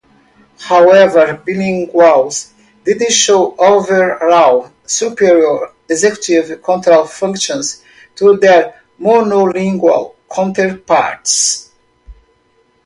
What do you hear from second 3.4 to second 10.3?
overall superior executive control functions to their monolingual